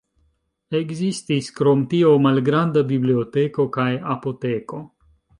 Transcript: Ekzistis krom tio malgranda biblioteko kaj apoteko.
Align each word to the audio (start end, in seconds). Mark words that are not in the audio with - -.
Ekzistis 0.77 1.49
krom 1.59 1.83
tio 1.91 2.13
malgranda 2.27 2.83
biblioteko 2.93 3.65
kaj 3.77 3.89
apoteko. 4.15 4.81